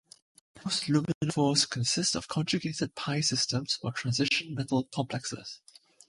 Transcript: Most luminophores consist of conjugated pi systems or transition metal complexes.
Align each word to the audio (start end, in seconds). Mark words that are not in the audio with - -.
Most 0.65 0.85
luminophores 0.85 1.69
consist 1.69 2.15
of 2.15 2.27
conjugated 2.27 2.95
pi 2.95 3.19
systems 3.21 3.77
or 3.83 3.91
transition 3.91 4.55
metal 4.55 4.85
complexes. 4.85 5.59